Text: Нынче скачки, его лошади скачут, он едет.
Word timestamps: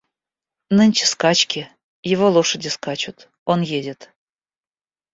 Нынче 0.77 1.05
скачки, 1.05 1.69
его 2.01 2.27
лошади 2.31 2.69
скачут, 2.69 3.29
он 3.45 3.61
едет. 3.61 4.09